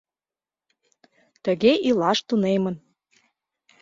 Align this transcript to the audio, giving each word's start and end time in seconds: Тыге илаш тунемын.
Тыге 1.43 1.71
илаш 1.87 2.19
тунемын. 2.27 2.75